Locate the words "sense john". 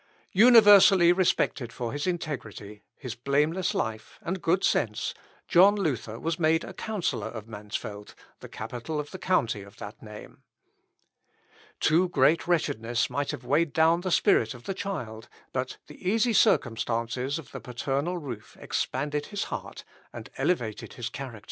4.63-5.75